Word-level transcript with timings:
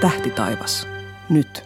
Tähti 0.00 0.30
taivas. 0.30 0.86
Nyt. 1.28 1.64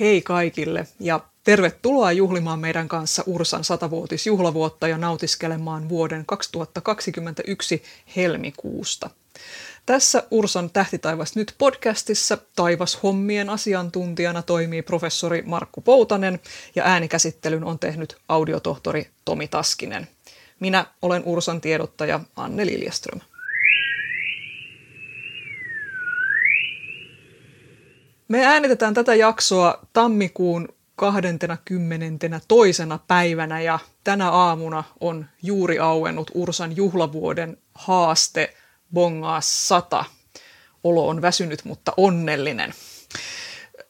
Hei 0.00 0.22
kaikille 0.22 0.86
ja 1.00 1.20
tervetuloa 1.44 2.12
juhlimaan 2.12 2.58
meidän 2.58 2.88
kanssa 2.88 3.22
Ursan 3.26 3.64
satavuotisjuhlavuotta 3.64 4.88
ja 4.88 4.98
nautiskelemaan 4.98 5.88
vuoden 5.88 6.26
2021 6.26 7.82
helmikuusta. 8.16 9.10
Tässä 9.86 10.22
Ursan 10.30 10.70
Tähtitaivas 10.70 11.36
nyt 11.36 11.54
podcastissa 11.58 12.38
taivashommien 12.56 13.50
asiantuntijana 13.50 14.42
toimii 14.42 14.82
professori 14.82 15.42
Markku 15.46 15.80
Poutanen 15.80 16.40
ja 16.74 16.84
äänikäsittelyn 16.84 17.64
on 17.64 17.78
tehnyt 17.78 18.16
audiotohtori 18.28 19.08
Tomi 19.24 19.48
Taskinen. 19.48 20.08
Minä 20.60 20.86
olen 21.02 21.22
Ursan 21.24 21.60
tiedottaja 21.60 22.20
Anne 22.36 22.66
Liljeström. 22.66 23.20
Me 28.32 28.46
äänitetään 28.46 28.94
tätä 28.94 29.14
jaksoa 29.14 29.86
tammikuun 29.92 30.68
20. 30.96 32.40
toisena 32.48 32.98
päivänä 33.06 33.60
ja 33.60 33.78
tänä 34.04 34.30
aamuna 34.30 34.84
on 35.00 35.26
juuri 35.42 35.78
auennut 35.78 36.30
Ursan 36.34 36.76
juhlavuoden 36.76 37.56
haaste 37.74 38.54
bongaa 38.92 39.40
sata. 39.40 40.04
Olo 40.84 41.08
on 41.08 41.22
väsynyt, 41.22 41.64
mutta 41.64 41.92
onnellinen. 41.96 42.74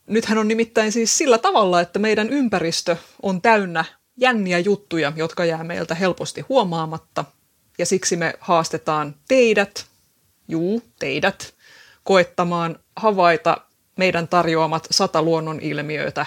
Nythän 0.06 0.38
on 0.38 0.48
nimittäin 0.48 0.92
siis 0.92 1.18
sillä 1.18 1.38
tavalla, 1.38 1.80
että 1.80 1.98
meidän 1.98 2.30
ympäristö 2.30 2.96
on 3.22 3.42
täynnä 3.42 3.84
jänniä 4.16 4.58
juttuja, 4.58 5.12
jotka 5.16 5.44
jää 5.44 5.64
meiltä 5.64 5.94
helposti 5.94 6.40
huomaamatta. 6.40 7.24
Ja 7.78 7.86
siksi 7.86 8.16
me 8.16 8.34
haastetaan 8.40 9.14
teidät, 9.28 9.86
juu, 10.48 10.82
teidät, 10.98 11.54
koettamaan 12.04 12.78
havaita 12.96 13.56
meidän 13.96 14.28
tarjoamat 14.28 14.86
sata 14.90 15.22
luonnon 15.22 15.60
ilmiöitä, 15.60 16.26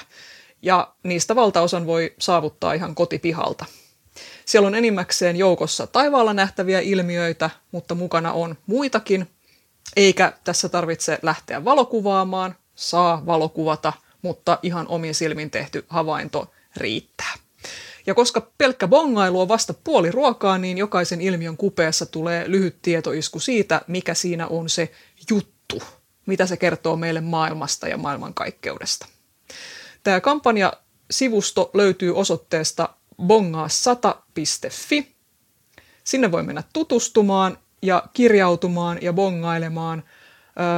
ja 0.62 0.94
niistä 1.04 1.36
valtaosan 1.36 1.86
voi 1.86 2.14
saavuttaa 2.20 2.74
ihan 2.74 2.96
kotipihalta. 2.96 3.66
Siellä 4.46 4.68
on 4.68 4.76
enimmäkseen 4.76 5.36
joukossa 5.36 5.88
taivaalla 5.88 6.34
nähtäviä 6.34 6.80
ilmiöitä, 6.80 7.50
mutta 7.72 7.96
mukana 7.96 8.34
on 8.34 8.56
muitakin, 8.66 9.28
eikä 9.96 10.34
tässä 10.44 10.70
tarvitse 10.70 11.20
lähteä 11.22 11.66
valokuvaamaan, 11.66 12.56
saa 12.76 13.26
valokuvata, 13.26 13.94
mutta 14.22 14.60
ihan 14.64 14.88
omin 14.88 15.16
silmin 15.16 15.52
tehty 15.52 15.86
havainto 15.88 16.52
riittää. 16.78 17.34
Ja 18.06 18.16
koska 18.16 18.52
pelkkä 18.58 18.88
bongailu 18.88 19.42
on 19.42 19.48
vasta 19.48 19.74
puoli 19.84 20.12
ruokaa, 20.12 20.58
niin 20.58 20.78
jokaisen 20.78 21.22
ilmiön 21.22 21.58
kupeessa 21.58 22.06
tulee 22.06 22.44
lyhyt 22.48 22.82
tietoisku 22.82 23.40
siitä, 23.40 23.82
mikä 23.88 24.14
siinä 24.14 24.48
on 24.48 24.70
se 24.70 24.92
juttu, 25.32 25.82
mitä 26.26 26.46
se 26.46 26.58
kertoo 26.58 26.96
meille 26.96 27.22
maailmasta 27.22 27.88
ja 27.88 27.98
maailmankaikkeudesta. 27.98 29.06
Tämä 30.04 30.22
kampanja-sivusto 30.22 31.70
löytyy 31.74 32.16
osoitteesta 32.16 32.90
bongaa100.fi. 33.22 35.16
Sinne 36.04 36.32
voi 36.32 36.44
mennä 36.44 36.64
tutustumaan 36.74 37.58
ja 37.82 38.04
kirjautumaan 38.14 38.98
ja 39.02 39.14
bongailemaan. 39.14 40.04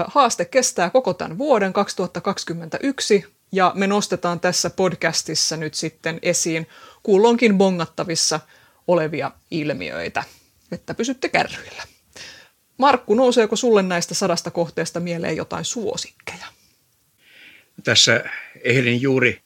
Haaste 0.07 0.45
kestää 0.45 0.89
koko 0.89 1.13
tämän 1.13 1.37
vuoden 1.37 1.73
2021 1.73 3.25
ja 3.51 3.71
me 3.75 3.87
nostetaan 3.87 4.39
tässä 4.39 4.69
podcastissa 4.69 5.57
nyt 5.57 5.73
sitten 5.73 6.19
esiin 6.21 6.67
kulloinkin 7.03 7.57
bongattavissa 7.57 8.39
olevia 8.87 9.31
ilmiöitä, 9.51 10.23
että 10.71 10.93
pysytte 10.93 11.29
kärryillä. 11.29 11.83
Markku, 12.77 13.15
nouseeko 13.15 13.55
sulle 13.55 13.81
näistä 13.81 14.13
sadasta 14.13 14.51
kohteesta 14.51 14.99
mieleen 14.99 15.37
jotain 15.37 15.65
suosikkeja? 15.65 16.45
Tässä 17.83 18.23
ehdin 18.63 19.01
juuri 19.01 19.41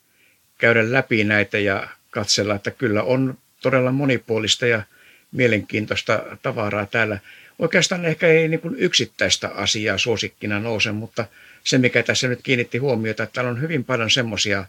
käydä 0.58 0.92
läpi 0.92 1.24
näitä 1.24 1.59
ja 1.59 1.88
katsella, 2.09 2.56
että 2.56 2.72
kyllä 2.72 3.03
on 3.03 3.38
todella 3.62 3.92
monipuolista 3.92 4.68
ja 4.68 4.84
mielenkiintoista 5.31 6.24
tavaraa 6.42 6.86
täällä. 6.86 7.19
Oikeastaan 7.59 8.06
ehkä 8.06 8.28
ei 8.28 8.47
niin 8.47 8.59
kuin 8.59 8.75
yksittäistä 8.75 9.48
asiaa 9.48 9.98
suosikkina 9.98 10.59
nouse, 10.59 10.92
mutta 10.92 11.25
se 11.63 11.78
mikä 11.78 12.03
tässä 12.03 12.28
nyt 12.28 12.40
kiinnitti 12.44 12.78
huomiota, 12.78 13.24
että 13.24 13.34
täällä 13.34 13.52
on 13.52 13.62
hyvin 13.62 13.84
paljon 13.84 14.09
semmoisia, 14.09 14.66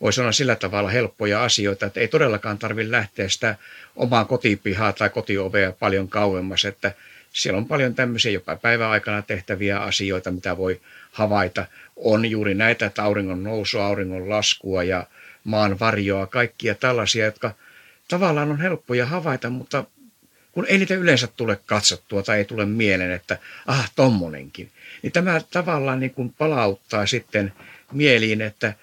voi 0.00 0.12
sanoa 0.12 0.32
sillä 0.32 0.56
tavalla 0.56 0.90
helppoja 0.90 1.44
asioita, 1.44 1.86
että 1.86 2.00
ei 2.00 2.08
todellakaan 2.08 2.58
tarvitse 2.58 2.90
lähteä 2.90 3.28
sitä 3.28 3.54
omaa 3.96 4.24
kotipihaa 4.24 4.92
tai 4.92 5.10
kotiovea 5.10 5.72
paljon 5.72 6.08
kauemmas, 6.08 6.64
että 6.64 6.92
siellä 7.32 7.58
on 7.58 7.66
paljon 7.66 7.94
tämmöisiä 7.94 8.32
jopa 8.32 8.56
päiväaikana 8.56 9.22
tehtäviä 9.22 9.78
asioita, 9.78 10.30
mitä 10.30 10.56
voi 10.56 10.80
havaita. 11.12 11.66
On 11.96 12.30
juuri 12.30 12.54
näitä, 12.54 12.86
että 12.86 13.02
auringon 13.02 13.42
nousua, 13.42 13.86
auringon 13.86 14.28
laskua 14.28 14.82
ja 14.82 15.06
maan 15.44 15.78
varjoa, 15.78 16.26
kaikkia 16.26 16.74
tällaisia, 16.74 17.24
jotka 17.24 17.54
tavallaan 18.08 18.50
on 18.50 18.60
helppoja 18.60 19.06
havaita, 19.06 19.50
mutta 19.50 19.84
kun 20.52 20.66
ei 20.68 20.78
niitä 20.78 20.94
yleensä 20.94 21.26
tule 21.26 21.58
katsottua 21.66 22.22
tai 22.22 22.38
ei 22.38 22.44
tule 22.44 22.64
mieleen, 22.64 23.10
että 23.10 23.38
ah, 23.66 23.92
tommonenkin, 23.96 24.70
niin 25.02 25.12
tämä 25.12 25.40
tavallaan 25.50 26.00
niin 26.00 26.14
kuin 26.14 26.32
palauttaa 26.38 27.06
sitten 27.06 27.52
mieliin, 27.92 28.42
että 28.42 28.74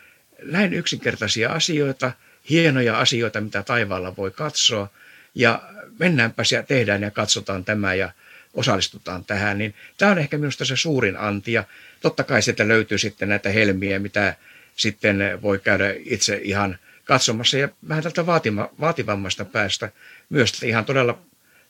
näin 0.43 0.73
yksinkertaisia 0.73 1.49
asioita, 1.49 2.11
hienoja 2.49 2.99
asioita, 2.99 3.41
mitä 3.41 3.63
taivaalla 3.63 4.15
voi 4.15 4.31
katsoa, 4.31 4.89
ja 5.35 5.61
mennäänpä 5.99 6.43
ja 6.51 6.63
tehdään 6.63 7.01
ja 7.01 7.11
katsotaan 7.11 7.65
tämä 7.65 7.93
ja 7.93 8.11
osallistutaan 8.55 9.25
tähän, 9.25 9.57
niin 9.57 9.75
tämä 9.97 10.11
on 10.11 10.17
ehkä 10.17 10.37
minusta 10.37 10.65
se 10.65 10.75
suurin 10.75 11.17
anti, 11.17 11.53
ja 11.53 11.63
totta 12.01 12.23
kai 12.23 12.41
sieltä 12.41 12.67
löytyy 12.67 12.97
sitten 12.97 13.29
näitä 13.29 13.49
helmiä, 13.49 13.99
mitä 13.99 14.35
sitten 14.75 15.19
voi 15.41 15.59
käydä 15.59 15.93
itse 16.05 16.39
ihan 16.43 16.79
katsomassa 17.05 17.57
ja 17.57 17.69
vähän 17.89 18.03
tältä 18.03 18.25
vaatima, 18.25 18.69
vaativammasta 18.79 19.45
päästä 19.45 19.89
myös 20.29 20.53
että 20.53 20.65
ihan 20.65 20.85
todella 20.85 21.19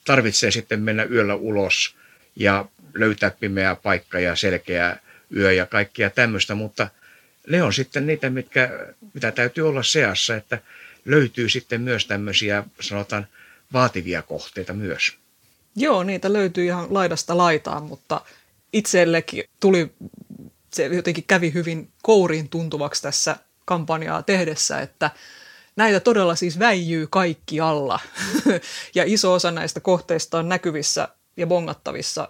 tarvitsee 0.06 0.52
sitten 0.52 0.82
mennä 0.82 1.04
yöllä 1.04 1.36
ulos 1.36 1.96
ja 2.36 2.66
löytää 2.94 3.32
pimeää 3.40 3.76
paikka 3.76 4.20
ja 4.20 4.36
selkeä 4.36 4.98
yö 5.36 5.54
ja 5.54 5.66
kaikkia 5.66 6.10
tämmöistä, 6.10 6.56
mutta 6.56 6.88
ne 7.48 7.64
on 7.64 7.74
sitten 7.74 8.08
niitä, 8.08 8.30
mitkä, 8.30 8.70
mitä 9.14 9.32
täytyy 9.32 9.68
olla 9.68 9.84
seassa, 9.84 10.36
että 10.36 10.60
löytyy 11.06 11.50
sitten 11.50 11.82
myös 11.82 12.06
tämmöisiä, 12.06 12.64
sanotaan, 12.80 13.28
vaativia 13.74 14.22
kohteita 14.22 14.74
myös. 14.74 15.18
Joo, 15.76 16.04
niitä 16.04 16.34
löytyy 16.34 16.66
ihan 16.66 16.88
laidasta 16.90 17.38
laitaan, 17.38 17.84
mutta 17.84 18.22
itsellekin 18.74 19.44
tuli 19.60 19.92
se 20.74 20.86
jotenkin 20.86 21.24
kävi 21.28 21.54
hyvin 21.54 21.92
kouriin 22.04 22.50
tuntuvaksi 22.50 23.02
tässä 23.02 23.36
kampanjaa 23.66 24.24
tehdessä, 24.24 24.80
että 24.80 25.12
näitä 25.76 26.00
todella 26.00 26.36
siis 26.36 26.60
väijyy 26.60 27.08
kaikki 27.08 27.60
alla. 27.60 28.00
ja 28.96 29.04
iso 29.06 29.34
osa 29.34 29.52
näistä 29.52 29.80
kohteista 29.80 30.40
on 30.40 30.50
näkyvissä 30.50 31.08
ja 31.38 31.48
bongattavissa, 31.48 32.30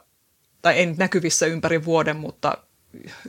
tai 0.62 0.76
ei 0.76 0.86
näkyvissä 0.86 1.46
ympäri 1.46 1.86
vuoden, 1.86 2.16
mutta 2.16 2.58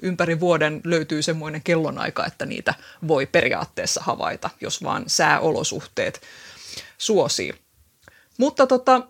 ympäri 0.03 0.41
vuoden 0.41 0.81
löytyy 0.85 1.23
semmoinen 1.23 1.63
kellonaika, 1.63 2.27
että 2.27 2.47
niitä 2.47 2.75
voi 3.09 3.27
periaatteessa 3.27 4.01
havaita, 4.05 4.51
jos 4.61 4.83
vaan 4.83 5.05
sääolosuhteet 5.07 6.21
suosii. 6.99 7.55
Mutta 8.39 8.67
tota, 8.67 9.03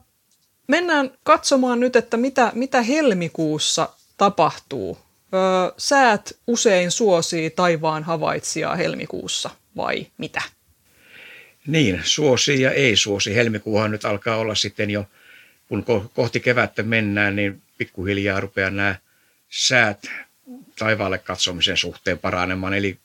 mennään 0.66 1.10
katsomaan 1.24 1.80
nyt, 1.80 1.96
että 1.96 2.16
mitä, 2.16 2.52
mitä 2.54 2.82
helmikuussa 2.82 3.88
tapahtuu 4.16 5.06
Öö, 5.34 5.74
säät 5.78 6.36
usein 6.46 6.90
suosii 6.90 7.50
taivaan 7.50 8.04
havaitsijaa 8.04 8.76
helmikuussa, 8.76 9.50
vai 9.76 10.06
mitä? 10.18 10.42
Niin, 11.66 12.00
suosii 12.04 12.60
ja 12.60 12.70
ei 12.70 12.96
suosi. 12.96 13.34
Helmikuuhan 13.34 13.90
nyt 13.90 14.04
alkaa 14.04 14.36
olla 14.36 14.54
sitten 14.54 14.90
jo, 14.90 15.04
kun 15.68 15.84
kohti 16.14 16.40
kevättä 16.40 16.82
mennään, 16.82 17.36
niin 17.36 17.62
pikkuhiljaa 17.78 18.40
rupeaa 18.40 18.70
nämä 18.70 18.94
säät 19.48 20.10
taivaalle 20.78 21.18
katsomisen 21.18 21.76
suhteen 21.76 22.18
paranemaan. 22.18 22.74
Eli 22.74 22.98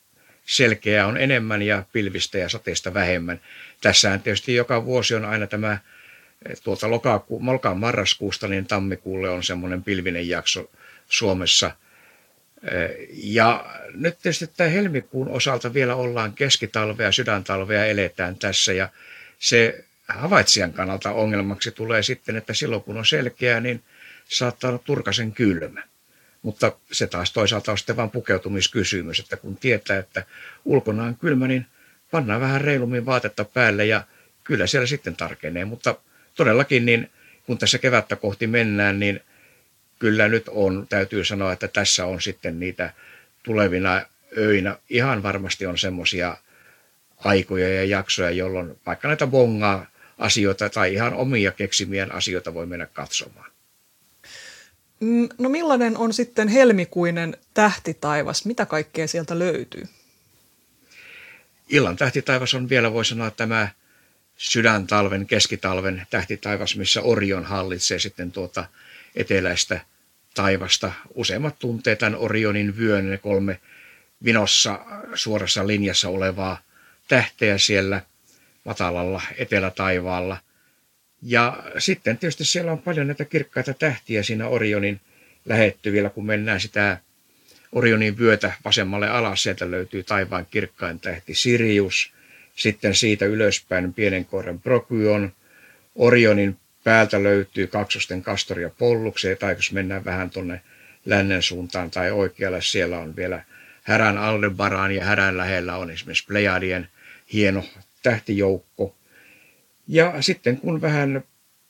selkeää 0.46 1.08
on 1.08 1.18
enemmän 1.18 1.62
ja 1.62 1.84
pilvistä 1.94 2.38
ja 2.38 2.50
sateista 2.50 2.94
vähemmän. 2.94 3.42
Tässähän 3.82 4.22
tietysti 4.22 4.56
joka 4.56 4.86
vuosi 4.86 5.16
on 5.16 5.26
aina 5.26 5.48
tämä 5.48 5.78
tuolta 6.64 6.92
lokaku, 6.92 7.46
lokaan 7.46 7.80
marraskuusta, 7.80 8.48
niin 8.48 8.66
tammikuulle 8.66 9.30
on 9.30 9.44
semmoinen 9.44 9.84
pilvinen 9.84 10.30
jakso 10.30 10.72
Suomessa– 11.08 11.72
ja 13.14 13.66
nyt 13.94 14.18
tietysti 14.22 14.48
tämä 14.48 14.70
helmikuun 14.70 15.30
osalta 15.30 15.74
vielä 15.74 15.96
ollaan 15.96 16.34
keskitalvea, 16.34 17.12
sydäntalvea 17.12 17.86
eletään 17.86 18.36
tässä 18.36 18.74
ja 18.74 18.90
se 19.40 19.86
havaitsijan 20.08 20.74
kannalta 20.74 21.12
ongelmaksi 21.12 21.72
tulee 21.72 22.04
sitten, 22.04 22.36
että 22.36 22.54
silloin 22.54 22.84
kun 22.84 22.98
on 22.98 23.06
selkeää, 23.06 23.60
niin 23.60 23.84
saattaa 24.26 24.70
olla 24.70 24.82
turkasen 24.86 25.32
kylmä. 25.32 25.84
Mutta 26.42 26.72
se 26.92 27.08
taas 27.08 27.32
toisaalta 27.34 27.72
on 27.72 27.78
sitten 27.78 27.98
vain 27.98 28.10
pukeutumiskysymys, 28.10 29.20
että 29.20 29.38
kun 29.38 29.58
tietää, 29.58 29.98
että 29.98 30.26
ulkona 30.66 31.04
on 31.04 31.18
kylmä, 31.18 31.48
niin 31.48 31.66
pannaan 32.12 32.42
vähän 32.42 32.62
reilummin 32.62 33.06
vaatetta 33.06 33.46
päälle 33.46 33.86
ja 33.86 34.04
kyllä 34.44 34.68
siellä 34.68 34.88
sitten 34.88 35.16
tarkenee. 35.16 35.66
Mutta 35.66 35.96
todellakin, 36.42 36.86
niin 36.86 37.10
kun 37.46 37.58
tässä 37.58 37.78
kevättä 37.78 38.16
kohti 38.16 38.48
mennään, 38.48 39.00
niin 39.00 39.20
kyllä 40.00 40.28
nyt 40.28 40.50
on, 40.50 40.88
täytyy 40.90 41.26
sanoa, 41.26 41.54
että 41.54 41.68
tässä 41.68 42.06
on 42.06 42.22
sitten 42.22 42.60
niitä 42.60 42.94
tulevina 43.44 44.02
öinä 44.38 44.78
ihan 44.90 45.24
varmasti 45.24 45.66
on 45.66 45.78
semmoisia 45.78 46.38
aikoja 47.18 47.70
ja 47.70 47.84
jaksoja, 47.84 48.32
jolloin 48.32 48.80
vaikka 48.86 49.08
näitä 49.08 49.28
bongaa 49.28 49.86
asioita 50.18 50.70
tai 50.70 50.94
ihan 50.94 51.14
omia 51.14 51.52
keksimien 51.52 52.16
asioita 52.16 52.54
voi 52.54 52.66
mennä 52.66 52.86
katsomaan. 52.94 53.52
Mm, 55.00 55.30
no 55.38 55.50
millainen 55.50 55.98
on 55.98 56.14
sitten 56.14 56.48
helmikuinen 56.48 57.38
tähtitaivas? 57.54 58.46
Mitä 58.46 58.66
kaikkea 58.66 59.08
sieltä 59.08 59.40
löytyy? 59.40 59.84
Illan 61.70 61.96
tähtitaivas 61.96 62.54
on 62.54 62.70
vielä, 62.70 62.94
voi 62.94 63.06
sanoa, 63.06 63.32
tämä 63.32 63.68
sydäntalven, 64.42 65.26
keskitalven 65.26 66.08
tähtitaivas, 66.10 66.76
missä 66.76 67.02
Orion 67.02 67.46
hallitsee 67.46 68.00
sitten 68.00 68.32
tuota 68.32 68.66
eteläistä 69.16 69.80
taivasta. 70.34 70.92
Useimmat 71.16 71.60
tuntee 71.60 71.96
tämän 71.96 72.20
Orionin 72.20 72.78
vyön, 72.78 73.10
ne 73.10 73.18
kolme 73.18 73.60
vinossa 74.24 74.80
suorassa 75.14 75.68
linjassa 75.68 76.10
olevaa 76.10 76.62
tähteä 77.08 77.58
siellä 77.58 78.02
matalalla 78.64 79.22
etelätaivaalla. 79.38 80.38
Ja 81.22 81.64
sitten 81.78 82.18
tietysti 82.18 82.46
siellä 82.46 82.72
on 82.72 82.82
paljon 82.82 83.08
näitä 83.08 83.26
kirkkaita 83.26 83.74
tähtiä 83.74 84.24
siinä 84.24 84.48
Orionin 84.48 85.02
lähettyvillä, 85.46 86.10
kun 86.10 86.26
mennään 86.26 86.62
sitä 86.62 86.98
Orionin 87.72 88.18
vyötä 88.18 88.54
vasemmalle 88.66 89.10
alas, 89.10 89.44
sieltä 89.44 89.72
löytyy 89.72 90.04
taivaan 90.04 90.46
kirkkain 90.46 91.00
tähti 91.00 91.36
Sirius, 91.36 92.14
sitten 92.56 92.96
siitä 92.96 93.26
ylöspäin 93.26 93.94
pienen 93.94 94.26
korren 94.26 94.60
Procyon, 94.60 95.32
Orionin 95.96 96.58
päältä 96.84 97.24
löytyy 97.24 97.68
kaksosten 97.68 98.22
Kastor 98.22 98.60
ja 98.60 98.70
Pollukse, 98.70 99.36
tai 99.36 99.54
jos 99.54 99.72
mennään 99.72 100.06
vähän 100.06 100.30
tuonne 100.30 100.62
lännen 101.06 101.42
suuntaan 101.42 101.92
tai 101.92 102.12
oikealle, 102.12 102.62
siellä 102.62 103.00
on 103.00 103.16
vielä 103.16 103.44
Härän 103.84 104.18
Aldebaran 104.18 104.92
ja 104.92 105.06
Härän 105.06 105.38
lähellä 105.38 105.78
on 105.78 105.92
esimerkiksi 105.92 106.26
Plejadien 106.28 106.88
hieno 107.34 107.64
tähtijoukko. 108.04 108.96
Ja 109.88 110.22
sitten 110.22 110.58
kun 110.58 110.82
vähän 110.82 111.24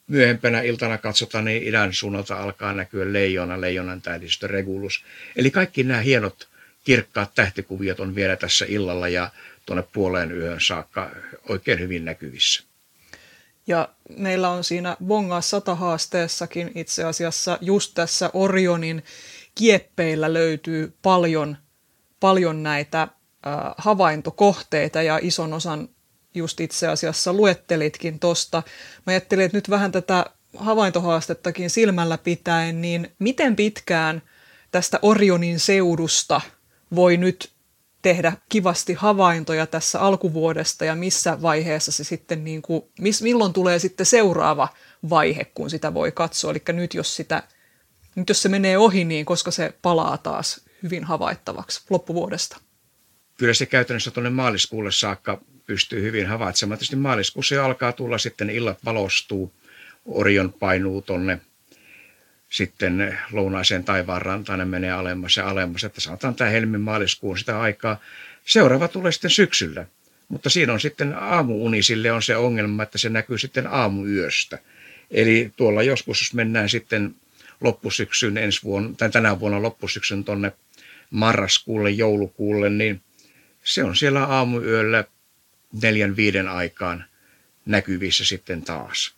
myöhempänä 0.07 0.61
iltana 0.61 0.97
katsotaan, 0.97 1.45
niin 1.45 1.63
idän 1.63 1.93
suunnalta 1.93 2.37
alkaa 2.37 2.73
näkyä 2.73 3.13
leijona, 3.13 3.61
leijonan 3.61 4.01
tähdistö 4.01 4.47
Regulus. 4.47 5.03
Eli 5.35 5.51
kaikki 5.51 5.83
nämä 5.83 5.99
hienot 5.99 6.47
kirkkaat 6.83 7.31
tähtikuviot 7.35 7.99
on 7.99 8.15
vielä 8.15 8.35
tässä 8.35 8.65
illalla 8.67 9.07
ja 9.07 9.29
tuonne 9.71 9.87
puoleen 9.93 10.31
yön 10.31 10.61
saakka 10.61 11.11
oikein 11.49 11.79
hyvin 11.79 12.05
näkyvissä. 12.05 12.63
Ja 13.67 13.89
meillä 14.17 14.49
on 14.49 14.63
siinä 14.63 14.97
Bonga 15.05 15.41
100 15.41 15.75
haasteessakin 15.75 16.71
itse 16.75 17.03
asiassa 17.03 17.57
just 17.61 17.91
tässä 17.93 18.29
Orionin 18.33 19.03
kieppeillä 19.55 20.33
löytyy 20.33 20.93
paljon, 21.01 21.57
paljon 22.19 22.63
näitä 22.63 23.01
äh, 23.01 23.09
havaintokohteita 23.77 25.01
ja 25.01 25.19
ison 25.21 25.53
osan 25.53 25.89
just 26.33 26.59
itse 26.59 26.87
asiassa 26.87 27.33
luettelitkin 27.33 28.19
tosta. 28.19 28.63
Mä 29.07 29.11
ajattelin, 29.11 29.45
että 29.45 29.57
nyt 29.57 29.69
vähän 29.69 29.91
tätä 29.91 30.25
havaintohaastettakin 30.57 31.69
silmällä 31.69 32.17
pitäen, 32.17 32.81
niin 32.81 33.11
miten 33.19 33.55
pitkään 33.55 34.21
tästä 34.71 34.99
Orionin 35.01 35.59
seudusta 35.59 36.41
voi 36.95 37.17
nyt 37.17 37.50
tehdä 38.01 38.33
kivasti 38.49 38.93
havaintoja 38.93 39.67
tässä 39.67 39.99
alkuvuodesta 39.99 40.85
ja 40.85 40.95
missä 40.95 41.41
vaiheessa 41.41 41.91
se 41.91 42.03
sitten, 42.03 42.43
niin 42.43 42.61
kuin, 42.61 42.83
miss, 42.99 43.21
milloin 43.21 43.53
tulee 43.53 43.79
sitten 43.79 44.05
seuraava 44.05 44.67
vaihe, 45.09 45.45
kun 45.45 45.69
sitä 45.69 45.93
voi 45.93 46.11
katsoa. 46.11 46.51
Eli 46.51 46.61
nyt 46.67 46.93
jos, 46.93 47.15
sitä, 47.15 47.43
nyt 48.15 48.29
jos 48.29 48.41
se 48.41 48.49
menee 48.49 48.77
ohi, 48.77 49.05
niin 49.05 49.25
koska 49.25 49.51
se 49.51 49.73
palaa 49.81 50.17
taas 50.17 50.61
hyvin 50.83 51.03
havaittavaksi 51.03 51.81
loppuvuodesta? 51.89 52.57
Kyllä 53.37 53.53
se 53.53 53.65
käytännössä 53.65 54.11
tuonne 54.11 54.29
maaliskuulle 54.29 54.91
saakka 54.91 55.41
pystyy 55.65 56.01
hyvin 56.01 56.27
havaitsemaan. 56.27 56.77
Tietysti 56.77 56.95
maaliskuussa 56.95 57.55
jo 57.55 57.65
alkaa 57.65 57.91
tulla 57.93 58.17
sitten, 58.17 58.49
illat 58.49 58.85
valostuu, 58.85 59.53
Orion 60.05 60.53
painuu 60.53 61.01
tuonne 61.01 61.41
sitten 62.51 63.19
lounaiseen 63.31 63.83
taivaan 63.83 64.21
rantaan 64.21 64.59
ne 64.59 64.65
menee 64.65 64.91
alemmas 64.91 65.37
ja 65.37 65.49
alemmas, 65.49 65.83
että 65.83 66.01
sanotaan 66.01 66.35
tämä 66.35 66.49
helmin 66.49 66.81
maaliskuun 66.81 67.37
sitä 67.37 67.59
aikaa. 67.61 67.99
Seuraava 68.45 68.87
tulee 68.87 69.11
sitten 69.11 69.31
syksyllä, 69.31 69.85
mutta 70.29 70.49
siinä 70.49 70.73
on 70.73 70.79
sitten 70.79 71.15
aamuunisille 71.15 72.11
on 72.11 72.23
se 72.23 72.35
ongelma, 72.35 72.83
että 72.83 72.97
se 72.97 73.09
näkyy 73.09 73.37
sitten 73.37 73.67
aamuyöstä. 73.67 74.59
Eli 75.11 75.51
tuolla 75.57 75.83
joskus, 75.83 76.21
jos 76.21 76.33
mennään 76.33 76.69
sitten 76.69 77.15
loppusyksyn 77.61 78.37
ensi 78.37 78.63
vuonna, 78.63 78.93
tai 78.97 79.09
tänä 79.09 79.39
vuonna 79.39 79.61
loppusyksyn 79.61 80.23
tuonne 80.23 80.51
marraskuulle, 81.09 81.91
joulukuulle, 81.91 82.69
niin 82.69 83.01
se 83.63 83.83
on 83.83 83.95
siellä 83.95 84.23
aamuyöllä 84.23 85.03
neljän 85.81 86.15
viiden 86.15 86.47
aikaan 86.47 87.05
näkyvissä 87.65 88.25
sitten 88.25 88.61
taas. 88.61 89.15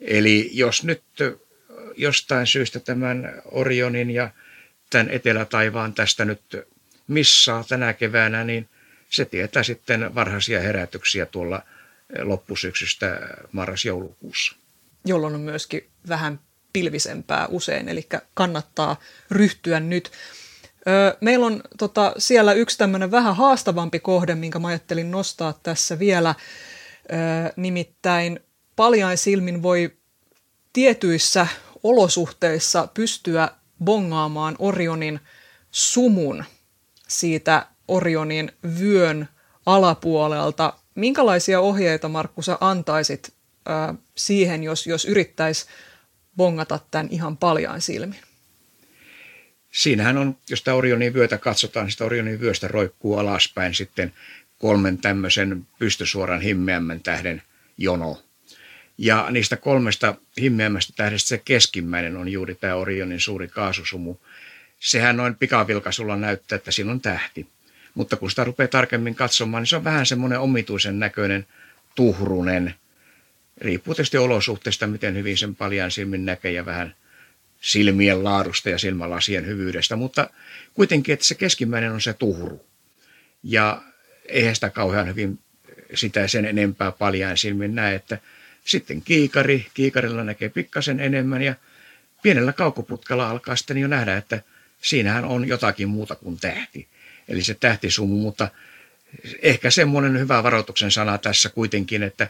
Eli 0.00 0.50
jos 0.52 0.84
nyt 0.84 1.02
jostain 2.00 2.46
syystä 2.46 2.80
tämän 2.80 3.42
Orionin 3.44 4.10
ja 4.10 4.30
tämän 4.90 5.10
etelätaivaan 5.10 5.94
tästä 5.94 6.24
nyt 6.24 6.40
missaa 7.08 7.64
tänä 7.68 7.92
keväänä, 7.92 8.44
niin 8.44 8.68
se 9.10 9.24
tietää 9.24 9.62
sitten 9.62 10.14
varhaisia 10.14 10.60
herätyksiä 10.60 11.26
tuolla 11.26 11.62
loppusyksystä 12.22 13.20
marras-joulukuussa. 13.52 14.56
Jolloin 15.04 15.34
on 15.34 15.40
myöskin 15.40 15.88
vähän 16.08 16.40
pilvisempää 16.72 17.46
usein, 17.46 17.88
eli 17.88 18.06
kannattaa 18.34 19.00
ryhtyä 19.30 19.80
nyt. 19.80 20.10
Meillä 21.20 21.46
on 21.46 21.62
tota, 21.78 22.14
siellä 22.18 22.52
yksi 22.52 22.78
tämmöinen 22.78 23.10
vähän 23.10 23.36
haastavampi 23.36 24.00
kohde, 24.00 24.34
minkä 24.34 24.58
mä 24.58 24.68
ajattelin 24.68 25.10
nostaa 25.10 25.58
tässä 25.62 25.98
vielä. 25.98 26.34
Nimittäin 27.56 28.40
paljain 28.76 29.18
silmin 29.18 29.62
voi 29.62 29.96
tietyissä 30.72 31.46
olosuhteissa 31.82 32.88
pystyä 32.94 33.48
bongaamaan 33.84 34.56
Orionin 34.58 35.20
sumun 35.70 36.44
siitä 37.08 37.66
Orionin 37.88 38.52
vyön 38.80 39.28
alapuolelta. 39.66 40.72
Minkälaisia 40.94 41.60
ohjeita, 41.60 42.08
Markku, 42.08 42.42
sä 42.42 42.58
antaisit 42.60 43.32
ää, 43.66 43.94
siihen, 44.16 44.64
jos, 44.64 44.86
jos 44.86 45.04
yrittäisi 45.04 45.66
bongata 46.36 46.80
tämän 46.90 47.08
ihan 47.10 47.36
paljain 47.36 47.80
silmin? 47.80 48.16
Siinähän 49.72 50.18
on, 50.18 50.36
jos 50.50 50.62
tämä 50.62 50.74
Orionin 50.76 51.14
vyötä 51.14 51.38
katsotaan, 51.38 51.86
niin 51.86 51.92
sitä 51.92 52.04
Orionin 52.04 52.40
vyöstä 52.40 52.68
roikkuu 52.68 53.16
alaspäin 53.16 53.74
sitten 53.74 54.12
kolmen 54.58 54.98
tämmöisen 54.98 55.66
pystysuoran 55.78 56.40
himmeämmän 56.40 57.00
tähden 57.00 57.42
jono. 57.78 58.18
Ja 59.02 59.26
niistä 59.30 59.56
kolmesta 59.56 60.14
himmeämmästä 60.40 60.92
tähdestä 60.96 61.28
se 61.28 61.38
keskimmäinen 61.38 62.16
on 62.16 62.28
juuri 62.28 62.54
tämä 62.54 62.74
Orionin 62.74 63.20
suuri 63.20 63.48
kaasusumu. 63.48 64.16
Sehän 64.80 65.16
noin 65.16 65.34
pikavilkaisulla 65.34 66.16
näyttää, 66.16 66.56
että 66.56 66.70
siinä 66.70 66.90
on 66.90 67.00
tähti. 67.00 67.46
Mutta 67.94 68.16
kun 68.16 68.30
sitä 68.30 68.44
rupeaa 68.44 68.68
tarkemmin 68.68 69.14
katsomaan, 69.14 69.60
niin 69.60 69.68
se 69.68 69.76
on 69.76 69.84
vähän 69.84 70.06
semmoinen 70.06 70.40
omituisen 70.40 70.98
näköinen 70.98 71.46
tuhrunen. 71.94 72.74
Riippuu 73.60 73.94
tietysti 73.94 74.18
olosuhteista, 74.18 74.86
miten 74.86 75.16
hyvin 75.16 75.38
sen 75.38 75.56
paljaan 75.56 75.90
silmin 75.90 76.24
näkee 76.24 76.52
ja 76.52 76.66
vähän 76.66 76.94
silmien 77.60 78.24
laadusta 78.24 78.70
ja 78.70 78.78
silmälasien 78.78 79.46
hyvyydestä. 79.46 79.96
Mutta 79.96 80.30
kuitenkin, 80.74 81.12
että 81.12 81.26
se 81.26 81.34
keskimmäinen 81.34 81.92
on 81.92 82.00
se 82.00 82.12
tuhru. 82.12 82.66
Ja 83.42 83.82
eihän 84.28 84.54
sitä 84.54 84.70
kauhean 84.70 85.06
hyvin 85.06 85.38
sitä 85.94 86.28
sen 86.28 86.44
enempää 86.44 86.92
paljaan 86.92 87.36
silmin 87.36 87.74
näe, 87.74 87.94
että 87.94 88.18
sitten 88.70 89.02
kiikari, 89.02 89.66
kiikarilla 89.74 90.24
näkee 90.24 90.48
pikkasen 90.48 91.00
enemmän 91.00 91.42
ja 91.42 91.54
pienellä 92.22 92.52
kaukoputkalla 92.52 93.30
alkaa 93.30 93.56
sitten 93.56 93.78
jo 93.78 93.88
nähdä, 93.88 94.16
että 94.16 94.42
siinähän 94.82 95.24
on 95.24 95.48
jotakin 95.48 95.88
muuta 95.88 96.14
kuin 96.14 96.40
tähti. 96.40 96.88
Eli 97.28 97.42
se 97.42 97.54
tähtisumu, 97.54 98.16
mutta 98.16 98.48
ehkä 99.42 99.70
semmoinen 99.70 100.18
hyvä 100.18 100.42
varoituksen 100.42 100.90
sana 100.90 101.18
tässä 101.18 101.48
kuitenkin, 101.48 102.02
että 102.02 102.28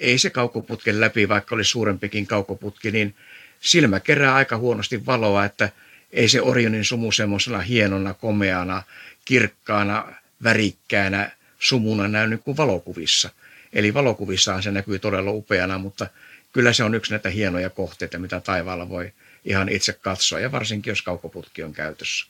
ei 0.00 0.18
se 0.18 0.30
kaukoputken 0.30 1.00
läpi, 1.00 1.28
vaikka 1.28 1.54
olisi 1.54 1.70
suurempikin 1.70 2.26
kaukoputki, 2.26 2.90
niin 2.90 3.14
silmä 3.60 4.00
kerää 4.00 4.34
aika 4.34 4.56
huonosti 4.56 5.06
valoa, 5.06 5.44
että 5.44 5.68
ei 6.12 6.28
se 6.28 6.42
Orionin 6.42 6.84
sumu 6.84 7.12
semmoisena 7.12 7.58
hienona, 7.58 8.14
komeana, 8.14 8.82
kirkkaana, 9.24 10.14
värikkäänä 10.44 11.30
sumuna 11.58 12.08
näy 12.08 12.28
niin 12.28 12.38
kuin 12.38 12.56
valokuvissa. 12.56 13.30
Eli 13.72 13.94
valokuvissaan 13.94 14.62
se 14.62 14.70
näkyy 14.70 14.98
todella 14.98 15.30
upeana, 15.30 15.78
mutta 15.78 16.06
kyllä 16.52 16.72
se 16.72 16.84
on 16.84 16.94
yksi 16.94 17.10
näitä 17.10 17.30
hienoja 17.30 17.70
kohteita, 17.70 18.18
mitä 18.18 18.40
taivaalla 18.40 18.88
voi 18.88 19.12
ihan 19.44 19.68
itse 19.68 19.92
katsoa, 19.92 20.40
ja 20.40 20.52
varsinkin 20.52 20.90
jos 20.90 21.02
kaukoputki 21.02 21.62
on 21.62 21.72
käytössä. 21.72 22.26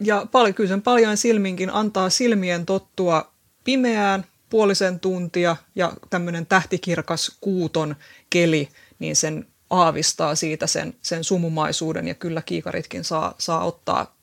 Ja 0.00 0.26
paljon, 0.32 0.54
kyllä 0.54 0.68
sen 0.68 0.82
paljon 0.82 1.16
silminkin 1.16 1.70
antaa 1.70 2.10
silmien 2.10 2.66
tottua 2.66 3.32
pimeään 3.64 4.24
puolisen 4.50 5.00
tuntia 5.00 5.56
ja 5.74 5.92
tämmöinen 6.10 6.46
tähtikirkas 6.46 7.36
kuuton 7.40 7.96
keli, 8.30 8.68
niin 8.98 9.16
sen 9.16 9.46
aavistaa 9.70 10.34
siitä 10.34 10.66
sen, 10.66 10.94
sen 11.02 11.24
sumumaisuuden 11.24 12.08
ja 12.08 12.14
kyllä 12.14 12.42
kiikaritkin 12.42 13.04
saa, 13.04 13.34
saa 13.38 13.64
ottaa 13.64 14.16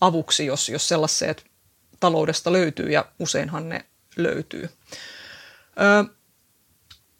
avuksi, 0.00 0.46
jos, 0.46 0.68
jos 0.68 0.88
sellaiset 0.88 1.44
taloudesta 2.00 2.52
löytyy 2.52 2.90
ja 2.90 3.04
useinhan 3.18 3.68
ne 3.68 3.84
löytyy. 4.16 4.68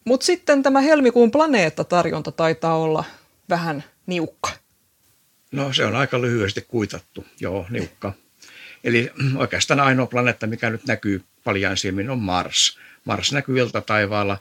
Mutta 0.05 0.27
sitten 0.27 0.63
tämä 0.63 0.81
helmikuun 0.81 1.31
planeettatarjonta 1.31 2.33
taitaa 2.33 2.77
olla 2.77 3.05
vähän 3.49 3.85
niukka. 4.07 4.51
No 5.53 5.73
se 5.73 5.85
on 5.85 5.97
aika 5.97 6.21
lyhyesti 6.21 6.61
kuitattu, 6.69 7.27
joo, 7.41 7.67
niukka. 7.71 8.13
Eli 8.85 9.11
oikeastaan 9.37 9.81
ainoa 9.81 10.07
planeetta, 10.07 10.47
mikä 10.47 10.71
nyt 10.71 10.87
näkyy 10.87 11.25
paljaan 11.45 11.77
silmin, 11.77 12.11
on 12.11 12.19
Mars. 12.19 12.79
Mars 13.05 13.33
näkyy 13.33 13.57
taivaalla 13.87 14.39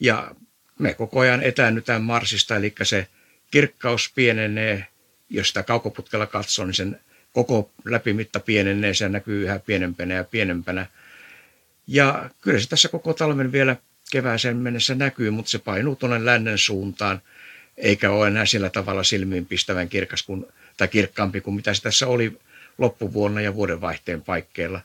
ja 0.00 0.34
me 0.78 0.94
koko 0.94 1.20
ajan 1.20 1.42
etäännytään 1.42 2.02
Marsista, 2.02 2.56
eli 2.56 2.74
se 2.82 3.06
kirkkaus 3.50 4.12
pienenee, 4.14 4.86
jos 5.30 5.48
sitä 5.48 5.62
kaukoputkella 5.62 6.26
katsoo, 6.26 6.66
niin 6.66 6.74
sen 6.74 7.00
koko 7.32 7.70
läpimitta 7.84 8.40
pienenee, 8.40 8.94
se 8.94 9.08
näkyy 9.08 9.42
yhä 9.42 9.58
pienempänä 9.58 10.14
ja 10.14 10.24
pienempänä. 10.24 10.86
Ja 11.86 12.30
kyllä 12.40 12.60
se 12.60 12.68
tässä 12.68 12.88
koko 12.88 13.14
talven 13.14 13.52
vielä 13.52 13.76
kevääseen 14.10 14.56
mennessä 14.56 14.94
näkyy, 14.94 15.30
mutta 15.30 15.50
se 15.50 15.58
painuu 15.58 15.96
tuonne 15.96 16.24
lännen 16.24 16.58
suuntaan, 16.58 17.22
eikä 17.76 18.10
ole 18.10 18.26
enää 18.26 18.46
sillä 18.46 18.70
tavalla 18.70 19.02
silmiinpistävän 19.02 19.88
kirkas 19.88 20.22
kuin, 20.22 20.46
tai 20.76 20.88
kirkkaampi 20.88 21.40
kuin 21.40 21.54
mitä 21.54 21.74
se 21.74 21.82
tässä 21.82 22.06
oli 22.06 22.38
loppuvuonna 22.78 23.40
ja 23.40 23.54
vuodenvaihteen 23.54 24.22
paikkeilla. 24.22 24.80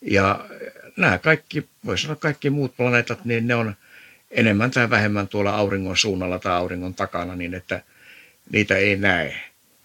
Ja 0.00 0.48
nämä 0.96 1.18
kaikki, 1.18 1.68
voisi 1.84 2.02
sanoa 2.02 2.16
kaikki 2.16 2.50
muut 2.50 2.76
planeetat, 2.76 3.24
niin 3.24 3.46
ne 3.46 3.54
on 3.54 3.74
enemmän 4.30 4.70
tai 4.70 4.90
vähemmän 4.90 5.28
tuolla 5.28 5.50
auringon 5.50 5.96
suunnalla 5.96 6.38
tai 6.38 6.52
auringon 6.52 6.94
takana, 6.94 7.36
niin 7.36 7.54
että 7.54 7.82
niitä 8.52 8.76
ei 8.76 8.96
näe. 8.96 9.36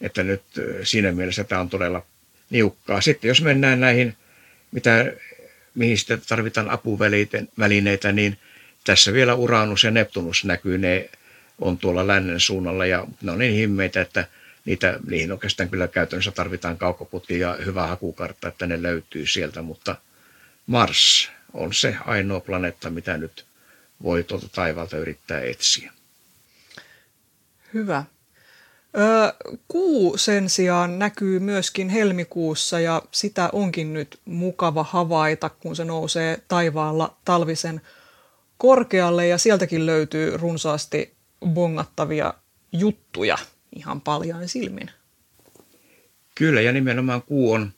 Että 0.01 0.23
nyt 0.23 0.41
siinä 0.83 1.11
mielessä 1.11 1.43
tämä 1.43 1.61
on 1.61 1.69
todella 1.69 2.05
niukkaa. 2.49 3.01
Sitten 3.01 3.27
jos 3.27 3.41
mennään 3.41 3.79
näihin, 3.79 4.15
mitä, 4.71 5.05
mihin 5.77 5.97
sitten 5.97 6.21
tarvitaan 6.29 6.69
apuvälineitä, 6.69 8.11
niin 8.11 8.37
tässä 8.83 9.13
vielä 9.13 9.35
Uranus 9.35 9.83
ja 9.83 9.91
Neptunus 9.91 10.45
näkyy, 10.45 10.77
ne 10.77 11.09
on 11.61 11.77
tuolla 11.77 12.07
lännen 12.07 12.39
suunnalla 12.39 12.85
ja 12.85 13.07
ne 13.21 13.31
on 13.31 13.39
niin 13.39 13.53
himmeitä, 13.53 14.01
että 14.01 14.27
niitä, 14.65 14.99
niihin 15.09 15.31
oikeastaan 15.31 15.69
kyllä 15.69 15.87
käytännössä 15.87 16.31
tarvitaan 16.31 16.77
kaukoputki 16.77 17.39
ja 17.39 17.57
hyvä 17.65 17.87
hakukartta, 17.87 18.47
että 18.47 18.67
ne 18.67 18.81
löytyy 18.81 19.27
sieltä, 19.27 19.61
mutta 19.61 19.95
Mars 20.67 21.31
on 21.53 21.73
se 21.73 21.95
ainoa 22.05 22.39
planeetta, 22.39 22.89
mitä 22.89 23.17
nyt 23.17 23.45
voi 24.03 24.23
tuolta 24.23 24.49
taivaalta 24.49 24.97
yrittää 24.97 25.41
etsiä. 25.41 25.91
Hyvä. 27.73 28.03
Kuu 29.67 30.17
sen 30.17 30.49
sijaan 30.49 30.99
näkyy 30.99 31.39
myöskin 31.39 31.89
helmikuussa 31.89 32.79
ja 32.79 33.01
sitä 33.11 33.49
onkin 33.53 33.93
nyt 33.93 34.19
mukava 34.25 34.83
havaita, 34.83 35.49
kun 35.49 35.75
se 35.75 35.85
nousee 35.85 36.41
taivaalla 36.47 37.17
talvisen 37.25 37.81
korkealle 38.57 39.27
ja 39.27 39.37
sieltäkin 39.37 39.85
löytyy 39.85 40.37
runsaasti 40.37 41.13
bongattavia 41.45 42.33
juttuja 42.71 43.37
ihan 43.75 44.01
paljain 44.01 44.49
silmin. 44.49 44.91
Kyllä 46.35 46.61
ja 46.61 46.71
nimenomaan 46.71 47.21
kuu 47.21 47.51
on 47.51 47.73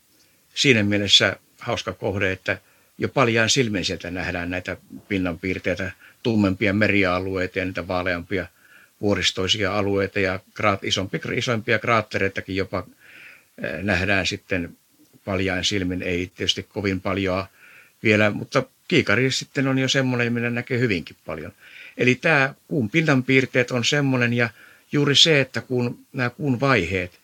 siinä 0.55 0.83
mielessä 0.83 1.35
hauska 1.59 1.93
kohde, 1.93 2.31
että 2.31 2.57
jo 2.97 3.09
paljain 3.09 3.49
silmin 3.49 3.85
sieltä 3.85 4.11
nähdään 4.11 4.49
näitä 4.49 4.77
pinnanpiirteitä, 5.07 5.91
tummempia 6.23 6.73
merialueita 6.73 7.59
ja 7.59 7.65
niitä 7.65 7.87
vaaleampia– 7.87 8.47
vuoristoisia 9.01 9.77
alueita 9.77 10.19
ja 10.19 10.39
kraat, 10.53 10.83
isompi, 10.83 11.21
isompia 11.35 11.79
kraattereitakin 11.79 12.55
jopa 12.55 12.87
eh, 13.63 13.83
nähdään 13.83 14.27
sitten 14.27 14.77
paljain 15.25 15.63
silmin. 15.63 16.01
Ei 16.01 16.31
tietysti 16.35 16.63
kovin 16.63 17.01
paljon 17.01 17.45
vielä, 18.03 18.29
mutta 18.29 18.63
kiikari 18.87 19.31
sitten 19.31 19.67
on 19.67 19.79
jo 19.79 19.87
semmoinen, 19.87 20.33
minä 20.33 20.49
näkee 20.49 20.79
hyvinkin 20.79 21.15
paljon. 21.25 21.51
Eli 21.97 22.15
tämä 22.15 22.53
kuun 22.67 22.89
pinnan 22.89 23.23
piirteet 23.23 23.71
on 23.71 23.85
semmoinen 23.85 24.33
ja 24.33 24.49
juuri 24.91 25.15
se, 25.15 25.41
että 25.41 25.61
kun 25.61 25.99
nämä 26.13 26.29
kuun 26.29 26.59
vaiheet 26.59 27.19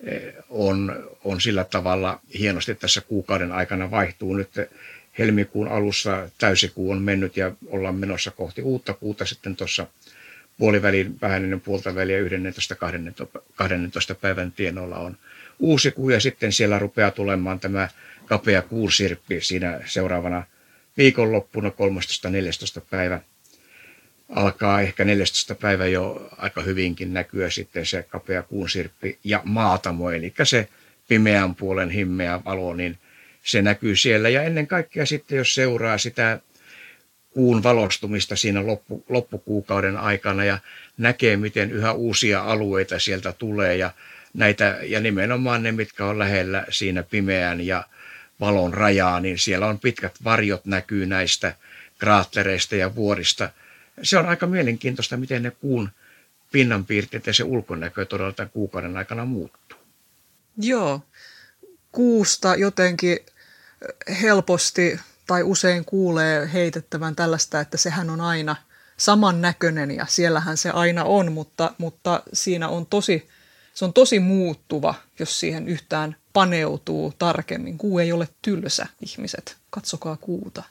eh, 0.00 0.34
on, 0.48 1.08
on 1.24 1.40
sillä 1.40 1.64
tavalla 1.64 2.20
hienosti 2.38 2.74
tässä 2.74 3.00
kuukauden 3.00 3.52
aikana 3.52 3.90
vaihtuu 3.90 4.34
nyt 4.34 4.50
helmikuun 5.18 5.68
alussa 5.68 6.28
täysikuu 6.38 6.90
on 6.90 7.02
mennyt 7.02 7.36
ja 7.36 7.52
ollaan 7.66 7.94
menossa 7.94 8.30
kohti 8.30 8.62
uutta 8.62 8.94
kuuta 8.94 9.24
sitten 9.26 9.56
tuossa 9.56 9.86
puolivälin, 10.58 11.20
vähän 11.20 11.44
ennen 11.44 11.60
puolta 11.60 11.94
väliä 11.94 12.18
11. 12.18 12.76
12. 13.56 14.14
päivän 14.14 14.52
tienoilla 14.52 14.98
on 14.98 15.16
uusi 15.58 15.90
kuu 15.90 16.10
ja 16.10 16.20
sitten 16.20 16.52
siellä 16.52 16.78
rupeaa 16.78 17.10
tulemaan 17.10 17.60
tämä 17.60 17.88
kapea 18.26 18.62
kuusirppi 18.62 19.40
siinä 19.40 19.80
seuraavana 19.86 20.42
viikonloppuna 20.96 21.68
13.14. 21.68 22.82
päivä. 22.90 23.20
Alkaa 24.28 24.80
ehkä 24.80 25.04
14. 25.04 25.54
päivä 25.54 25.86
jo 25.86 26.28
aika 26.36 26.62
hyvinkin 26.62 27.14
näkyä 27.14 27.50
sitten 27.50 27.86
se 27.86 28.02
kapea 28.02 28.42
kuunsirppi 28.42 29.18
ja 29.24 29.40
maatamo, 29.44 30.10
eli 30.10 30.34
se 30.42 30.68
pimeän 31.08 31.54
puolen 31.54 31.90
himmeä 31.90 32.40
valo, 32.44 32.74
niin 32.74 32.98
se 33.42 33.62
näkyy 33.62 33.96
siellä. 33.96 34.28
Ja 34.28 34.42
ennen 34.42 34.66
kaikkea 34.66 35.06
sitten, 35.06 35.38
jos 35.38 35.54
seuraa 35.54 35.98
sitä 35.98 36.40
kuun 37.30 37.62
valostumista 37.62 38.36
siinä 38.36 38.66
loppu, 38.66 39.04
loppukuukauden 39.08 39.96
aikana 39.96 40.44
ja 40.44 40.58
näkee, 40.98 41.36
miten 41.36 41.72
yhä 41.72 41.92
uusia 41.92 42.42
alueita 42.42 42.98
sieltä 42.98 43.32
tulee 43.32 43.76
ja, 43.76 43.90
näitä, 44.34 44.78
ja 44.82 45.00
nimenomaan 45.00 45.62
ne, 45.62 45.72
mitkä 45.72 46.06
on 46.06 46.18
lähellä 46.18 46.66
siinä 46.70 47.02
pimeän 47.02 47.60
ja 47.60 47.84
valon 48.40 48.74
rajaa, 48.74 49.20
niin 49.20 49.38
siellä 49.38 49.66
on 49.66 49.78
pitkät 49.78 50.14
varjot 50.24 50.64
näkyy 50.64 51.06
näistä 51.06 51.54
kraattereista 51.98 52.76
ja 52.76 52.94
vuorista. 52.94 53.50
Se 54.02 54.18
on 54.18 54.26
aika 54.26 54.46
mielenkiintoista, 54.46 55.16
miten 55.16 55.42
ne 55.42 55.50
kuun 55.50 55.88
pinnanpiirteet 56.52 57.26
ja 57.26 57.34
se 57.34 57.44
ulkonäkö 57.44 58.04
todella 58.04 58.32
tämän 58.32 58.50
kuukauden 58.50 58.96
aikana 58.96 59.24
muuttuu. 59.24 59.78
Joo, 60.56 61.02
kuusta 61.92 62.56
jotenkin 62.56 63.18
helposti 64.22 65.00
tai 65.30 65.42
usein 65.42 65.84
kuulee 65.84 66.50
heitettävän 66.52 67.16
tällaista, 67.16 67.60
että 67.60 67.76
sehän 67.76 68.10
on 68.10 68.20
aina 68.20 68.56
saman 68.96 69.40
näköinen 69.40 69.90
ja 69.90 70.06
siellähän 70.08 70.56
se 70.56 70.70
aina 70.70 71.04
on, 71.04 71.32
mutta, 71.32 71.74
mutta 71.78 72.22
siinä 72.32 72.68
on 72.68 72.86
tosi, 72.86 73.28
se 73.74 73.84
on 73.84 73.92
tosi 73.92 74.20
muuttuva, 74.20 74.94
jos 75.18 75.40
siihen 75.40 75.68
yhtään 75.68 76.16
paneutuu 76.32 77.14
tarkemmin. 77.18 77.78
Kuu 77.78 77.98
ei 77.98 78.12
ole 78.12 78.28
tylsä, 78.42 78.86
ihmiset. 79.00 79.56
Katsokaa 79.70 80.16
kuuta. 80.16 80.62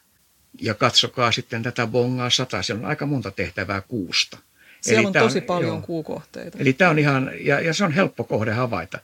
Ja 0.61 0.73
katsokaa 0.73 1.31
sitten 1.31 1.63
tätä 1.63 1.87
bongaa 1.87 2.29
sata. 2.29 2.61
Siellä 2.61 2.83
on 2.83 2.89
aika 2.89 3.05
monta 3.05 3.31
tehtävää 3.31 3.81
kuusta. 3.81 4.37
Siellä 4.81 4.99
Eli 4.99 5.07
on 5.07 5.13
tosi 5.13 5.39
on, 5.39 5.45
paljon 5.45 5.73
joo. 5.73 5.81
kuukohteita. 5.81 6.57
Eli 6.61 6.73
tämä 6.73 6.91
on 6.91 6.99
ihan, 6.99 7.31
ja, 7.39 7.59
ja 7.59 7.73
se 7.73 7.83
on 7.85 7.91
helppo 7.91 8.23
kohde 8.23 8.51
havaita. 8.51 8.99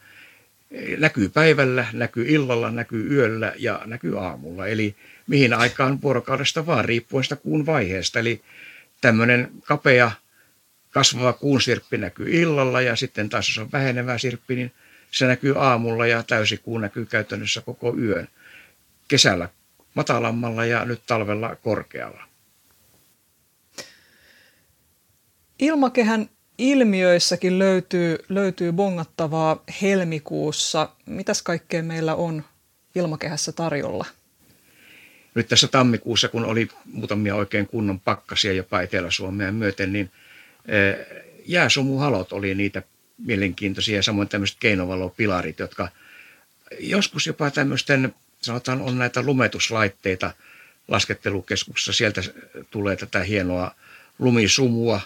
Näkyy 0.97 1.29
päivällä, 1.29 1.85
näkyy 1.93 2.25
illalla, 2.27 2.71
näkyy 2.71 3.13
yöllä 3.13 3.53
ja 3.57 3.81
näkyy 3.85 4.19
aamulla. 4.19 4.67
Eli 4.67 4.95
mihin 5.27 5.53
aikaan 5.53 6.01
vuorokaudesta 6.01 6.65
vaan, 6.65 6.85
riippuen 6.85 7.23
sitä 7.23 7.35
kuun 7.35 7.65
vaiheesta. 7.65 8.19
Eli 8.19 8.41
tämmöinen 9.01 9.51
kapea 9.63 10.11
kasvava 10.91 11.33
kuun 11.33 11.61
sirppi 11.61 11.97
näkyy 11.97 12.41
illalla 12.41 12.81
ja 12.81 12.95
sitten 12.95 13.29
taas 13.29 13.49
jos 13.49 13.57
on 13.57 13.71
vähenevä 13.71 14.17
sirppi, 14.17 14.55
niin 14.55 14.71
se 15.11 15.27
näkyy 15.27 15.53
aamulla 15.57 16.07
ja 16.07 16.23
täysi 16.23 16.57
kuu 16.57 16.77
näkyy 16.77 17.05
käytännössä 17.05 17.61
koko 17.61 17.95
yön. 17.97 18.27
Kesällä 19.07 19.49
matalammalla 19.93 20.65
ja 20.65 20.85
nyt 20.85 21.01
talvella 21.07 21.55
korkealla. 21.55 22.23
Ilmakehän 25.59 26.29
ilmiöissäkin 26.57 27.59
löytyy, 27.59 28.17
löytyy 28.29 28.71
bongattavaa 28.71 29.63
helmikuussa. 29.81 30.89
Mitäs 31.05 31.41
kaikkea 31.41 31.83
meillä 31.83 32.15
on 32.15 32.43
ilmakehässä 32.95 33.51
tarjolla? 33.51 34.05
nyt 35.35 35.47
tässä 35.47 35.67
tammikuussa, 35.67 36.27
kun 36.27 36.45
oli 36.45 36.67
muutamia 36.85 37.35
oikein 37.35 37.67
kunnon 37.67 37.99
pakkasia 37.99 38.53
jopa 38.53 38.81
Etelä-Suomea 38.81 39.51
myöten, 39.51 39.93
niin 39.93 40.11
eh, 40.65 40.95
jääsumuhalot 41.45 42.33
oli 42.33 42.55
niitä 42.55 42.83
mielenkiintoisia, 43.17 44.03
samoin 44.03 44.27
tämmöiset 44.27 44.57
keinovalopilarit, 44.59 45.59
jotka 45.59 45.89
joskus 46.79 47.27
jopa 47.27 47.51
tämmöisten, 47.51 48.15
sanotaan 48.41 48.81
on 48.81 48.97
näitä 48.97 49.21
lumetuslaitteita 49.21 50.31
laskettelukeskuksessa, 50.87 51.93
sieltä 51.93 52.21
tulee 52.69 52.95
tätä 52.95 53.19
hienoa 53.19 53.71
lumisumua 54.19 55.01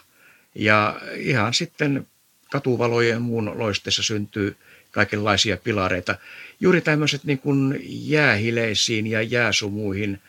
ja 0.56 1.01
ihan 1.15 1.53
sitten 1.53 2.08
katuvalojen 2.51 3.22
muun 3.22 3.51
loisteessa 3.60 4.03
syntyy 4.03 4.56
kaikenlaisia 4.91 5.58
pilareita. 5.58 6.15
Juuri 6.60 6.82
tämmöiset 6.82 7.24
niin 7.24 7.39
kuin 7.39 7.79
jäähileisiin 7.86 9.08
ja 9.08 9.22
jääsumuihin 9.22 10.22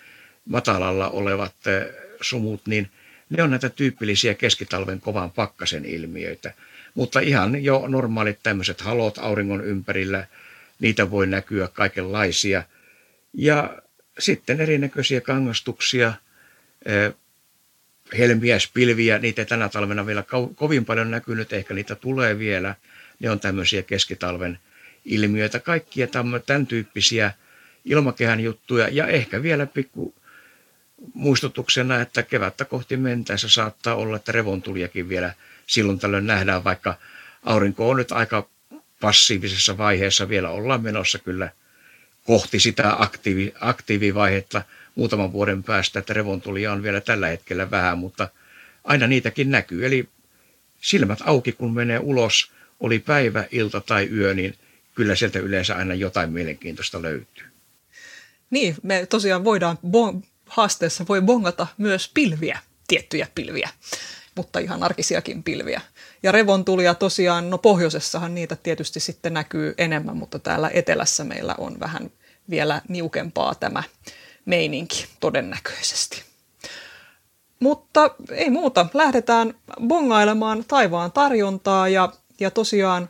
matalalla 0.44 1.08
olevat 1.08 1.54
eh, 1.66 1.94
sumut, 2.20 2.66
niin 2.66 2.90
Ne 3.30 3.42
on 3.42 3.50
näitä 3.50 3.68
tyypillisiä 3.68 4.34
keskitalven 4.34 5.00
kovan 5.00 5.30
pakkasen 5.30 5.84
ilmiöitä. 5.84 6.54
Mutta 6.94 7.20
ihan 7.20 7.64
jo 7.64 7.84
normaalit 7.88 8.38
tämmöiset 8.42 8.80
halot 8.80 9.18
auringon 9.18 9.64
ympärillä, 9.64 10.26
niitä 10.80 11.10
voi 11.10 11.26
näkyä 11.26 11.68
kaikenlaisia. 11.68 12.62
Ja 13.32 13.82
sitten 14.18 14.60
erinäköisiä 14.60 15.20
kangastuksia, 15.20 16.12
helmiäispilviä, 18.18 19.18
niitä 19.18 19.42
ei 19.42 19.46
tänä 19.46 19.68
talvena 19.68 20.06
vielä 20.06 20.24
kovin 20.54 20.84
paljon 20.84 21.10
näkynyt, 21.10 21.52
ehkä 21.52 21.74
niitä 21.74 21.94
tulee 21.94 22.38
vielä. 22.38 22.74
Ne 23.20 23.30
on 23.30 23.40
tämmöisiä 23.40 23.82
keskitalven 23.82 24.58
ilmiöitä, 25.04 25.60
kaikkia 25.60 26.06
tämän 26.46 26.66
tyyppisiä 26.66 27.32
ilmakehän 27.84 28.40
juttuja. 28.40 28.88
Ja 28.88 29.06
ehkä 29.06 29.42
vielä 29.42 29.66
pikku 29.66 30.14
muistutuksena, 31.14 32.00
että 32.00 32.22
kevättä 32.22 32.64
kohti 32.64 32.96
mentäessä 32.96 33.48
saattaa 33.48 33.94
olla, 33.94 34.16
että 34.16 34.32
revontuliakin 34.32 35.08
vielä 35.08 35.34
silloin 35.66 35.98
tällöin 35.98 36.26
nähdään, 36.26 36.64
vaikka 36.64 36.94
aurinko 37.44 37.90
on 37.90 37.96
nyt 37.96 38.12
aika 38.12 38.48
passiivisessa 39.00 39.78
vaiheessa, 39.78 40.28
vielä 40.28 40.50
ollaan 40.50 40.82
menossa 40.82 41.18
kyllä 41.18 41.50
kohti 42.24 42.60
sitä 42.60 42.94
aktiivi, 42.98 43.54
aktiivivaihetta 43.60 44.62
muutaman 45.00 45.32
vuoden 45.32 45.62
päästä, 45.62 45.98
että 45.98 46.14
revontulia 46.14 46.72
on 46.72 46.82
vielä 46.82 47.00
tällä 47.00 47.28
hetkellä 47.28 47.70
vähän, 47.70 47.98
mutta 47.98 48.28
aina 48.84 49.06
niitäkin 49.06 49.50
näkyy. 49.50 49.86
Eli 49.86 50.08
silmät 50.80 51.18
auki, 51.24 51.52
kun 51.52 51.74
menee 51.74 51.98
ulos, 51.98 52.50
oli 52.80 52.98
päivä, 52.98 53.44
ilta 53.50 53.80
tai 53.80 54.08
yö, 54.12 54.34
niin 54.34 54.54
kyllä 54.94 55.14
sieltä 55.14 55.38
yleensä 55.38 55.76
aina 55.76 55.94
jotain 55.94 56.32
mielenkiintoista 56.32 57.02
löytyy. 57.02 57.44
Niin, 58.50 58.76
me 58.82 59.06
tosiaan 59.06 59.44
voidaan, 59.44 59.78
bon, 59.90 60.22
haasteessa 60.46 61.04
voi 61.08 61.22
bongata 61.22 61.66
myös 61.78 62.10
pilviä, 62.14 62.58
tiettyjä 62.88 63.26
pilviä, 63.34 63.68
mutta 64.34 64.58
ihan 64.58 64.82
arkisiakin 64.82 65.42
pilviä. 65.42 65.80
Ja 66.22 66.32
revontulia 66.32 66.94
tosiaan, 66.94 67.50
no 67.50 67.58
pohjoisessahan 67.58 68.34
niitä 68.34 68.56
tietysti 68.56 69.00
sitten 69.00 69.34
näkyy 69.34 69.74
enemmän, 69.78 70.16
mutta 70.16 70.38
täällä 70.38 70.70
etelässä 70.74 71.24
meillä 71.24 71.54
on 71.58 71.80
vähän 71.80 72.10
vielä 72.50 72.82
niukempaa 72.88 73.54
tämä 73.54 73.82
meininki 74.50 75.06
todennäköisesti. 75.20 76.22
Mutta 77.60 78.10
ei 78.30 78.50
muuta, 78.50 78.86
lähdetään 78.94 79.54
bongailemaan 79.86 80.64
taivaan 80.68 81.12
tarjontaa 81.12 81.88
ja, 81.88 82.12
ja 82.40 82.50
tosiaan 82.50 83.08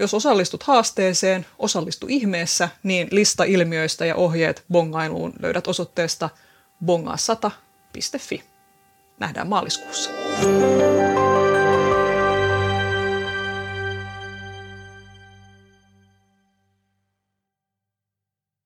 jos 0.00 0.14
osallistut 0.14 0.62
haasteeseen, 0.62 1.46
osallistu 1.58 2.06
ihmeessä, 2.10 2.68
niin 2.82 3.08
lista 3.10 3.44
ilmiöistä 3.44 4.06
ja 4.06 4.14
ohjeet 4.14 4.64
bongailuun 4.72 5.32
löydät 5.40 5.66
osoitteesta 5.66 6.30
bongaa100.fi. 6.84 8.42
Nähdään 9.18 9.48
maaliskuussa. 9.48 10.10